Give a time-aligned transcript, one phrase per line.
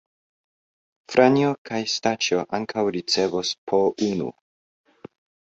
[1.13, 4.33] Franjo kaj Staĉjo ankaŭ ricevos po unu.